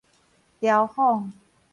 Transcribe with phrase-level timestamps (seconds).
[0.59, 1.29] 嘲諷